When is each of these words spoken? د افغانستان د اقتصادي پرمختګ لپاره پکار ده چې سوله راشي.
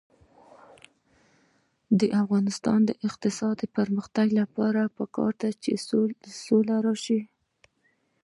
د 1.99 2.01
افغانستان 2.21 2.79
د 2.89 2.91
اقتصادي 3.07 3.67
پرمختګ 3.77 4.27
لپاره 4.39 4.81
پکار 4.97 5.31
ده 5.41 5.49
چې 5.63 5.71
سوله 6.45 6.75
راشي. 6.85 7.21